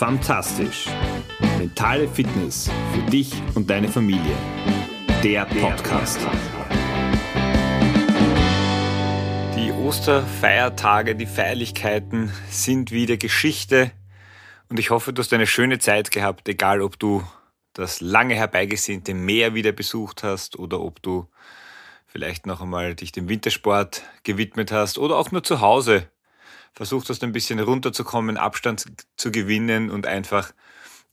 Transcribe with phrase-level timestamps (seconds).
[0.00, 0.86] Fantastisch.
[1.58, 4.34] Mentale Fitness für dich und deine Familie.
[5.22, 6.18] Der Podcast.
[9.54, 13.90] Die Osterfeiertage, die Feierlichkeiten sind wieder Geschichte
[14.70, 17.22] und ich hoffe, du hast eine schöne Zeit gehabt, egal ob du
[17.74, 21.28] das lange herbeigesehnte Meer wieder besucht hast oder ob du
[22.06, 26.08] vielleicht noch einmal dich dem Wintersport gewidmet hast oder auch nur zu Hause
[26.72, 28.84] versucht hast, ein bisschen runterzukommen, Abstand
[29.16, 30.52] zu gewinnen und einfach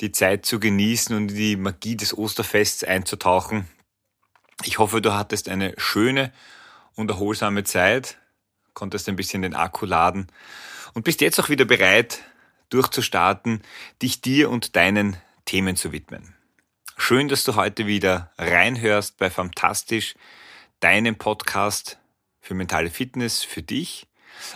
[0.01, 3.67] die Zeit zu genießen und in die Magie des Osterfests einzutauchen.
[4.63, 6.31] Ich hoffe, du hattest eine schöne
[6.95, 8.17] und erholsame Zeit,
[8.73, 10.27] konntest ein bisschen den Akku laden
[10.93, 12.23] und bist jetzt auch wieder bereit,
[12.69, 13.61] durchzustarten,
[14.01, 16.35] dich dir und deinen Themen zu widmen.
[16.97, 20.15] Schön, dass du heute wieder reinhörst bei Fantastisch,
[20.79, 21.99] deinem Podcast
[22.41, 24.06] für mentale Fitness, für dich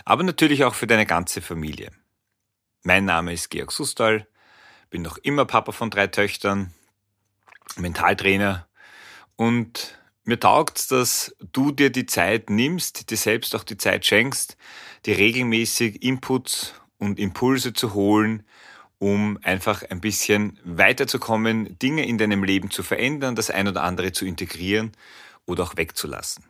[0.04, 1.90] aber natürlich auch für deine ganze Familie.
[2.82, 4.26] Mein Name ist Georg Sustal,
[4.90, 6.72] bin noch immer Papa von drei Töchtern,
[7.76, 8.66] Mentaltrainer
[9.36, 14.56] und mir taugt dass du dir die Zeit nimmst, dir selbst auch die Zeit schenkst,
[15.06, 18.44] dir regelmäßig Inputs und Impulse zu holen,
[18.98, 24.12] um einfach ein bisschen weiterzukommen, Dinge in deinem Leben zu verändern, das ein oder andere
[24.12, 24.92] zu integrieren
[25.44, 26.44] oder auch wegzulassen.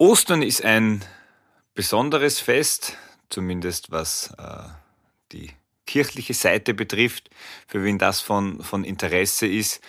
[0.00, 1.04] Ostern ist ein
[1.74, 2.96] besonderes Fest,
[3.30, 4.68] zumindest was äh,
[5.32, 5.50] die
[5.86, 7.30] kirchliche Seite betrifft,
[7.66, 9.80] für wen das von, von Interesse ist.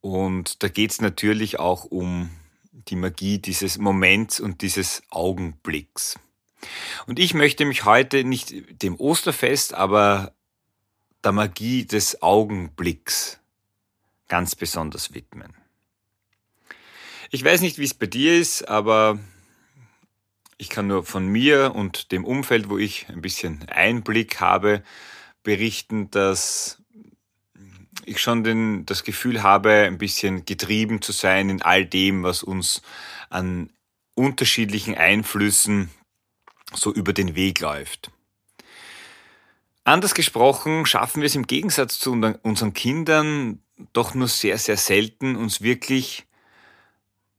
[0.00, 2.30] Und da geht es natürlich auch um
[2.72, 6.18] die Magie dieses Moments und dieses Augenblicks.
[7.06, 10.34] Und ich möchte mich heute nicht dem Osterfest, aber
[11.22, 13.38] der Magie des Augenblicks
[14.26, 15.54] ganz besonders widmen.
[17.30, 19.20] Ich weiß nicht, wie es bei dir ist, aber
[20.58, 24.82] ich kann nur von mir und dem Umfeld, wo ich ein bisschen Einblick habe,
[25.42, 26.82] berichten, dass
[28.04, 32.42] ich schon den, das Gefühl habe, ein bisschen getrieben zu sein in all dem, was
[32.42, 32.82] uns
[33.30, 33.70] an
[34.14, 35.90] unterschiedlichen Einflüssen
[36.74, 38.10] so über den Weg läuft.
[39.84, 43.60] Anders gesprochen schaffen wir es im Gegensatz zu unseren Kindern
[43.92, 46.24] doch nur sehr, sehr selten, uns wirklich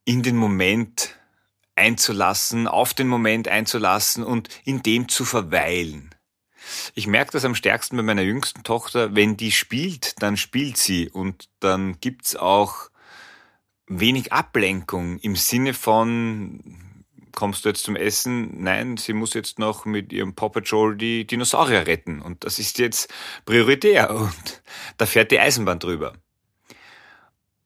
[0.04, 1.16] in den Moment
[1.76, 6.16] einzulassen, auf den Moment einzulassen und in dem zu verweilen.
[6.96, 11.10] Ich merke das am stärksten bei meiner jüngsten Tochter, wenn die spielt, dann spielt sie
[11.10, 12.90] und dann gibt's auch
[13.88, 16.78] wenig Ablenkung im Sinne von,
[17.34, 18.64] kommst du jetzt zum Essen?
[18.64, 22.80] Nein, sie muss jetzt noch mit ihrem Paw Patrol die Dinosaurier retten und das ist
[22.80, 23.14] jetzt
[23.46, 24.64] prioritär und
[24.98, 26.14] da fährt die Eisenbahn drüber.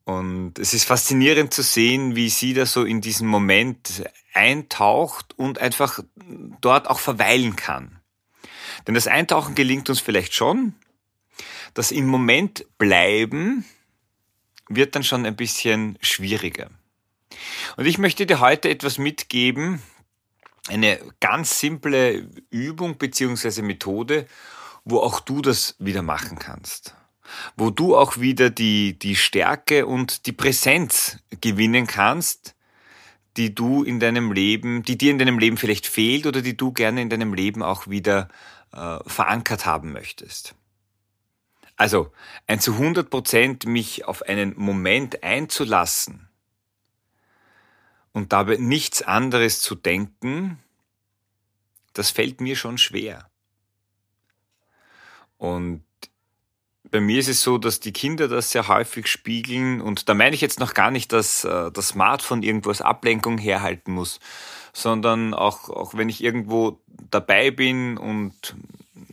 [0.04, 5.58] Und es ist faszinierend zu sehen, wie sie da so in diesen Moment eintaucht und
[5.58, 6.00] einfach
[6.60, 8.00] dort auch verweilen kann.
[8.86, 10.74] Denn das Eintauchen gelingt uns vielleicht schon.
[11.74, 13.64] Das im Moment bleiben
[14.68, 16.70] wird dann schon ein bisschen schwieriger.
[17.76, 19.82] Und ich möchte dir heute etwas mitgeben,
[20.68, 24.26] eine ganz simple Übung beziehungsweise Methode,
[24.84, 26.94] wo auch du das wieder machen kannst
[27.56, 32.54] wo du auch wieder die, die Stärke und die Präsenz gewinnen kannst,
[33.36, 36.72] die du in deinem Leben, die dir in deinem Leben vielleicht fehlt oder die du
[36.72, 38.28] gerne in deinem Leben auch wieder
[38.72, 40.54] äh, verankert haben möchtest.
[41.76, 42.12] Also
[42.46, 46.28] ein zu 100 Prozent mich auf einen Moment einzulassen
[48.12, 50.58] und dabei nichts anderes zu denken,
[51.94, 53.30] das fällt mir schon schwer.
[55.38, 55.82] Und
[56.90, 60.34] bei mir ist es so, dass die Kinder das sehr häufig spiegeln und da meine
[60.34, 64.18] ich jetzt noch gar nicht, dass äh, das Smartphone irgendwo als Ablenkung herhalten muss,
[64.72, 66.80] sondern auch, auch wenn ich irgendwo
[67.10, 68.56] dabei bin und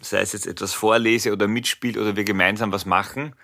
[0.01, 3.35] sei es jetzt etwas vorlese oder mitspiele oder wir gemeinsam was machen,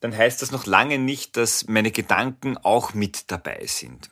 [0.00, 4.10] dann heißt das noch lange nicht, dass meine Gedanken auch mit dabei sind.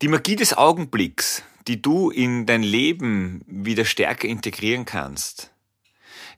[0.00, 5.51] Die Magie des Augenblicks, die du in dein Leben wieder stärker integrieren kannst,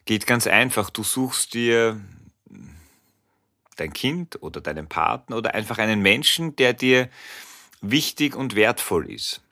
[0.04, 0.90] Geht ganz einfach.
[0.90, 2.00] Du suchst dir
[3.76, 7.10] dein Kind oder deinen Partner oder einfach einen Menschen, der dir
[7.80, 9.42] wichtig und wertvoll ist.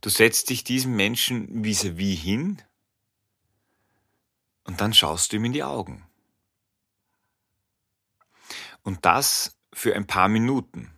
[0.00, 2.62] Du setzt dich diesem Menschen vis-à-vis -vis hin
[4.64, 6.04] und dann schaust du ihm in die Augen.
[8.82, 10.93] Und das für ein paar Minuten.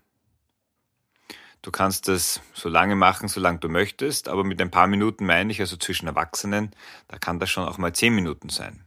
[1.66, 5.50] Du kannst es so lange machen, solange du möchtest, aber mit ein paar Minuten meine
[5.50, 6.70] ich, also zwischen Erwachsenen,
[7.08, 8.84] da kann das schon auch mal zehn Minuten sein.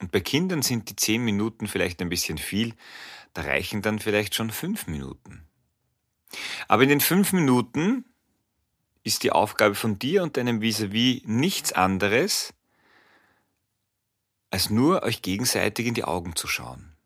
[0.00, 2.72] Und bei Kindern sind die zehn Minuten vielleicht ein bisschen viel,
[3.34, 5.46] da reichen dann vielleicht schon fünf Minuten.
[6.68, 8.06] Aber in den fünf Minuten
[9.02, 12.54] ist die Aufgabe von dir und deinem Vis-a-vis -vis nichts anderes,
[14.50, 16.96] als nur euch gegenseitig in die Augen zu schauen.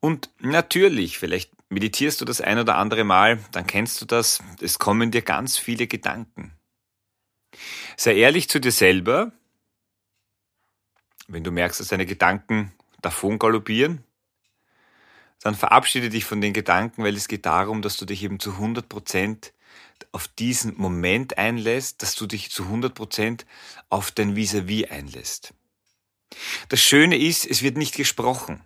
[0.00, 4.78] Und natürlich, vielleicht meditierst du das ein oder andere Mal, dann kennst du das, es
[4.78, 6.52] kommen dir ganz viele Gedanken.
[7.96, 9.32] Sei ehrlich zu dir selber,
[11.28, 14.04] wenn du merkst, dass deine Gedanken davon galoppieren,
[15.42, 18.52] dann verabschiede dich von den Gedanken, weil es geht darum, dass du dich eben zu
[18.52, 19.54] 100 Prozent
[20.12, 23.46] auf diesen Moment einlässt, dass du dich zu 100 Prozent
[23.88, 25.54] auf dein Vis-a-vis -vis einlässt.
[26.68, 28.62] Das Schöne ist, es wird nicht gesprochen.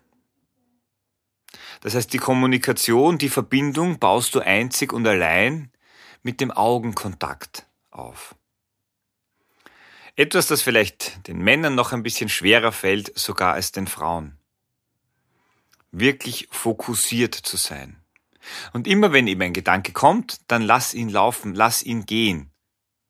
[1.81, 5.71] Das heißt, die Kommunikation, die Verbindung baust du einzig und allein
[6.23, 8.35] mit dem Augenkontakt auf.
[10.17, 14.39] Etwas, das vielleicht den Männern noch ein bisschen schwerer fällt, sogar als den Frauen.
[15.91, 17.97] Wirklich fokussiert zu sein.
[18.73, 22.53] Und immer wenn eben ein Gedanke kommt, dann lass ihn laufen, lass ihn gehen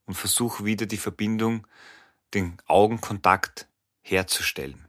[0.05, 1.67] und versuch wieder die Verbindung,
[2.33, 3.67] den Augenkontakt
[4.01, 4.84] herzustellen.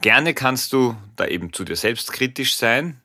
[0.00, 3.00] Gerne kannst du da eben zu dir selbst kritisch sein,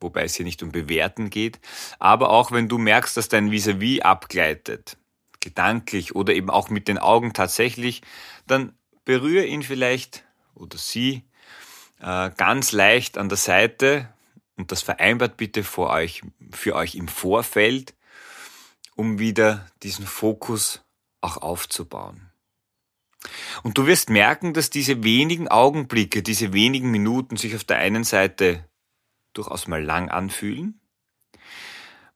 [0.00, 1.58] wobei es hier nicht um Bewerten geht,
[1.98, 4.96] aber auch wenn du merkst, dass dein Vis-a-vis -vis abgleitet,
[5.40, 8.02] gedanklich oder eben auch mit den Augen tatsächlich,
[8.46, 8.72] dann
[9.04, 10.24] berühre ihn vielleicht
[10.54, 11.24] oder sie
[12.00, 14.08] äh, ganz leicht an der Seite
[14.56, 17.94] und das vereinbart bitte vor euch, für euch im Vorfeld,
[18.94, 20.82] um wieder diesen Fokus
[21.20, 22.27] auch aufzubauen.
[23.62, 28.04] Und du wirst merken, dass diese wenigen Augenblicke, diese wenigen Minuten sich auf der einen
[28.04, 28.68] Seite
[29.32, 30.80] durchaus mal lang anfühlen,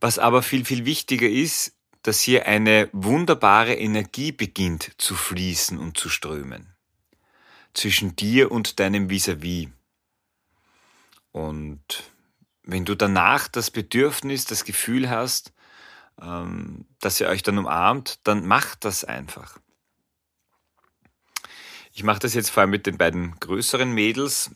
[0.01, 5.97] was aber viel, viel wichtiger ist, dass hier eine wunderbare Energie beginnt zu fließen und
[5.97, 6.75] zu strömen.
[7.75, 9.67] Zwischen dir und deinem Vis-a-vis.
[9.67, 9.71] -vis.
[11.31, 12.13] Und
[12.63, 15.53] wenn du danach das Bedürfnis, das Gefühl hast,
[16.21, 19.59] ähm, dass ihr euch dann umarmt, dann macht das einfach.
[21.95, 24.51] Ich mache das jetzt vor allem mit den beiden größeren Mädels.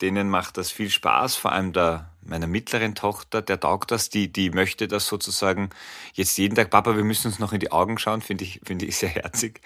[0.00, 4.32] Denen macht das viel Spaß, vor allem der, meiner mittleren Tochter, der taugt das, die,
[4.32, 5.70] die möchte das sozusagen
[6.14, 8.86] jetzt jeden Tag, Papa, wir müssen uns noch in die Augen schauen, finde ich, finde
[8.86, 9.60] ich sehr herzig.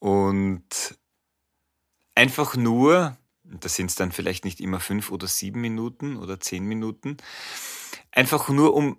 [0.00, 0.98] Und
[2.16, 6.64] einfach nur, das sind es dann vielleicht nicht immer fünf oder sieben Minuten oder zehn
[6.64, 7.18] Minuten,
[8.10, 8.98] einfach nur um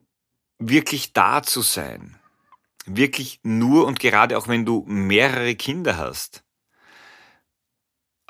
[0.59, 2.17] wirklich da zu sein.
[2.85, 6.43] Wirklich nur und gerade auch wenn du mehrere Kinder hast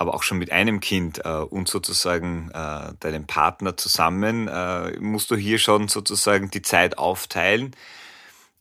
[0.03, 5.31] aber auch schon mit einem Kind äh, und sozusagen äh, deinem Partner zusammen, äh, musst
[5.31, 7.73] du hier schon sozusagen die Zeit aufteilen.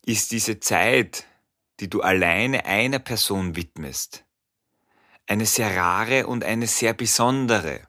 [0.07, 1.27] Ist diese Zeit,
[1.81, 4.25] die du alleine einer Person widmest,
[5.27, 7.81] eine sehr rare und eine sehr besondere.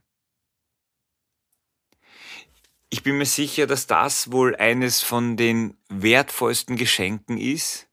[2.90, 7.88] Ich bin mir sicher, dass das wohl eines von den wertvollsten Geschenken ist,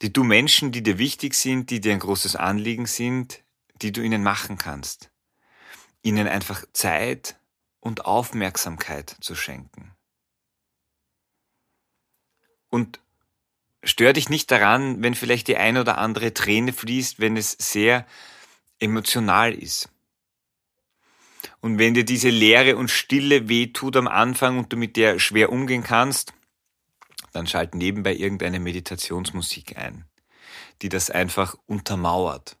[0.00, 3.42] die du Menschen, die dir wichtig sind, die dir ein großes Anliegen sind,
[3.82, 5.10] die du ihnen machen kannst.
[6.02, 7.38] Ihnen einfach Zeit
[7.80, 9.92] und Aufmerksamkeit zu schenken.
[12.68, 13.00] Und
[13.82, 18.06] stör dich nicht daran, wenn vielleicht die ein oder andere Träne fließt, wenn es sehr
[18.78, 19.88] emotional ist.
[21.60, 25.50] Und wenn dir diese Leere und Stille wehtut am Anfang und du mit der schwer
[25.50, 26.32] umgehen kannst,
[27.32, 30.04] dann schalt nebenbei irgendeine Meditationsmusik ein,
[30.82, 32.56] die das einfach untermauert.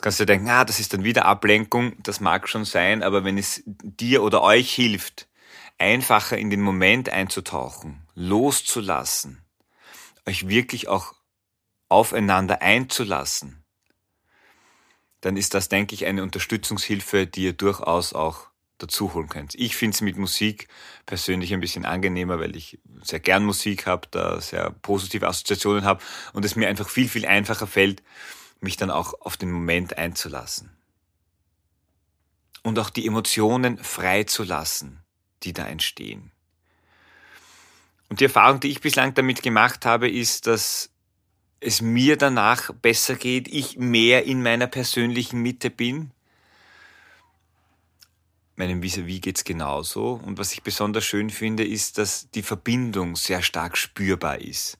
[0.00, 3.22] Jetzt kannst du denken, ah, das ist dann wieder Ablenkung, das mag schon sein, aber
[3.22, 5.28] wenn es dir oder euch hilft,
[5.76, 9.44] einfacher in den Moment einzutauchen, loszulassen,
[10.24, 11.12] euch wirklich auch
[11.90, 13.62] aufeinander einzulassen,
[15.20, 18.46] dann ist das, denke ich, eine Unterstützungshilfe, die ihr durchaus auch
[18.78, 19.54] dazu holen könnt.
[19.54, 20.68] Ich finde es mit Musik
[21.04, 26.02] persönlich ein bisschen angenehmer, weil ich sehr gern Musik habe, da sehr positive Assoziationen habe
[26.32, 28.02] und es mir einfach viel, viel einfacher fällt,
[28.60, 30.70] mich dann auch auf den Moment einzulassen.
[32.62, 35.02] Und auch die Emotionen frei zu lassen,
[35.42, 36.30] die da entstehen.
[38.10, 40.90] Und die Erfahrung, die ich bislang damit gemacht habe, ist, dass
[41.60, 46.10] es mir danach besser geht, ich mehr in meiner persönlichen Mitte bin.
[48.56, 50.14] Meinem Vis-a-vis geht's genauso.
[50.14, 54.78] Und was ich besonders schön finde, ist, dass die Verbindung sehr stark spürbar ist,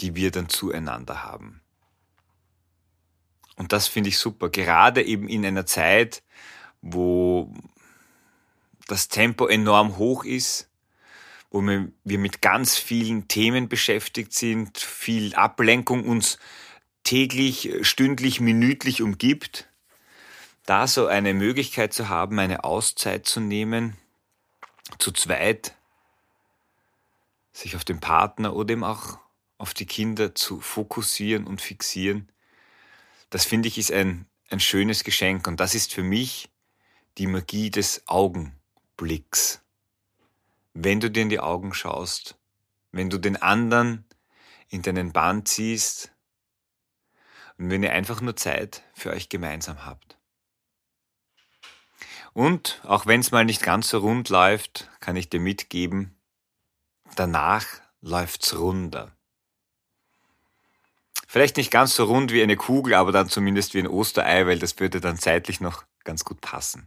[0.00, 1.60] die wir dann zueinander haben.
[3.56, 6.22] Und das finde ich super, gerade eben in einer Zeit,
[6.82, 7.52] wo
[8.86, 10.68] das Tempo enorm hoch ist,
[11.50, 16.38] wo wir mit ganz vielen Themen beschäftigt sind, viel Ablenkung uns
[17.04, 19.68] täglich, stündlich, minütlich umgibt,
[20.66, 23.96] da so eine Möglichkeit zu haben, eine Auszeit zu nehmen,
[24.98, 25.76] zu zweit,
[27.52, 29.18] sich auf den Partner oder eben auch
[29.58, 32.28] auf die Kinder zu fokussieren und fixieren,
[33.30, 36.50] das finde ich ist ein, ein schönes Geschenk und das ist für mich
[37.18, 39.62] die Magie des Augenblicks.
[40.72, 42.36] Wenn du dir in die Augen schaust,
[42.92, 44.04] wenn du den anderen
[44.68, 46.12] in deinen Bann ziehst
[47.58, 50.18] und wenn ihr einfach nur Zeit für euch gemeinsam habt.
[52.32, 56.18] Und auch wenn es mal nicht ganz so rund läuft, kann ich dir mitgeben,
[57.14, 57.66] danach
[58.00, 59.16] läuft's runder.
[61.34, 64.60] Vielleicht nicht ganz so rund wie eine Kugel, aber dann zumindest wie ein Osterei, weil
[64.60, 66.86] das würde dann zeitlich noch ganz gut passen.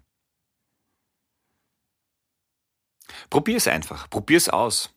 [3.30, 4.96] Probier es einfach, probier es aus.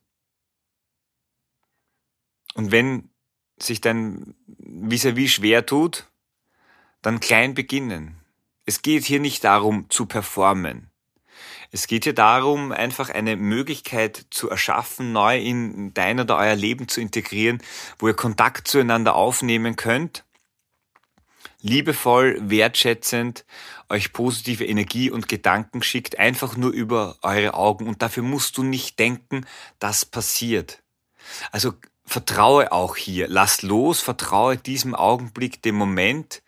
[2.54, 3.10] Und wenn
[3.58, 6.08] sich dein vis-à-vis -vis schwer tut,
[7.02, 8.20] dann klein beginnen.
[8.66, 10.89] Es geht hier nicht darum zu performen.
[11.70, 16.88] Es geht hier darum, einfach eine Möglichkeit zu erschaffen, neu in dein oder euer Leben
[16.88, 17.62] zu integrieren,
[17.98, 20.24] wo ihr Kontakt zueinander aufnehmen könnt,
[21.62, 23.44] liebevoll, wertschätzend
[23.88, 27.86] euch positive Energie und Gedanken schickt, einfach nur über eure Augen.
[27.86, 29.46] Und dafür musst du nicht denken,
[29.78, 30.82] das passiert.
[31.52, 36.42] Also vertraue auch hier, lass los, vertraue diesem Augenblick, dem Moment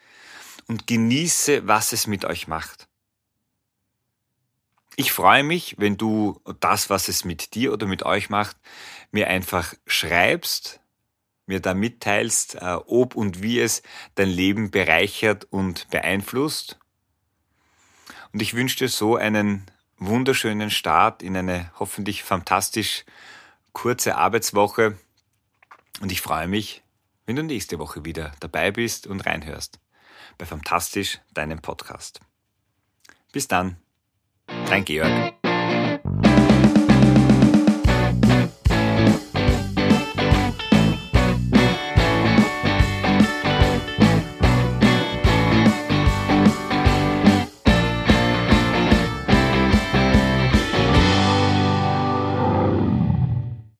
[0.66, 2.88] und genieße, was es mit euch macht.
[4.96, 8.56] Ich freue mich, wenn du das, was es mit dir oder mit euch macht,
[9.10, 10.80] mir einfach schreibst,
[11.46, 13.82] mir da mitteilst, äh, ob und wie es
[14.14, 16.78] dein Leben bereichert und beeinflusst.
[18.32, 19.66] Und ich wünsche dir so einen
[19.98, 23.04] wunderschönen Start in eine hoffentlich fantastisch
[23.72, 24.98] kurze Arbeitswoche.
[26.00, 26.82] Und ich freue mich,
[27.26, 29.78] wenn du nächste Woche wieder dabei bist und reinhörst
[30.38, 32.20] bei Fantastisch, deinem Podcast.
[33.32, 33.76] Bis dann,
[34.72, 35.31] dein Georg.